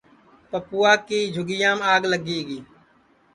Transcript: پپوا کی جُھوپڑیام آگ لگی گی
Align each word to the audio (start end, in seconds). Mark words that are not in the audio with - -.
پپوا 0.49 0.93
کی 1.07 1.19
جُھوپڑیام 1.33 1.79
آگ 1.93 2.01
لگی 2.11 2.39
گی 2.47 2.59